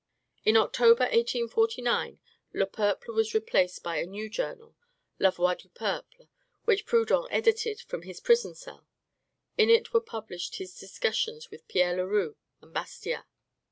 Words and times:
In 0.43 0.57
October, 0.57 1.03
1849, 1.03 2.17
"Le 2.53 2.65
Peuple" 2.65 3.13
was 3.13 3.35
replaced 3.35 3.83
by 3.83 3.97
a 3.97 4.07
new 4.07 4.31
journal, 4.31 4.75
"La 5.19 5.29
Voix 5.29 5.53
du 5.53 5.69
Peuple," 5.69 6.27
which 6.65 6.87
Proudhon 6.87 7.27
edited 7.29 7.81
from 7.81 8.01
his 8.01 8.19
prison 8.19 8.55
cell. 8.55 8.87
In 9.59 9.69
it 9.69 9.93
were 9.93 10.01
published 10.01 10.55
his 10.55 10.75
discussions 10.75 11.51
with 11.51 11.67
Pierre 11.67 11.95
Leroux 11.95 12.35
and 12.61 12.73
Bastiat. 12.73 13.25